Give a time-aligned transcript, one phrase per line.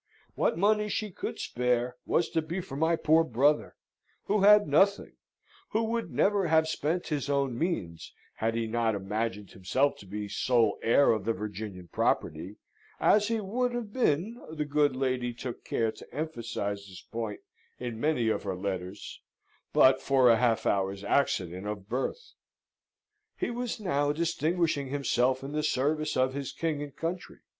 [0.33, 3.75] What money she could spare was to be for my poor brother,
[4.23, 5.11] who had nothing,
[5.73, 10.27] who would never have spent his own means had he not imagined himself to be
[10.27, 12.55] sole heir of the Virginian property,
[12.99, 17.41] as he would have been the good lady took care to emphasise this point
[17.77, 19.21] in many of her letters
[19.71, 22.33] but for a half hour's accident of birth.
[23.37, 27.37] He was now distinguishing himself in the service of his king and country.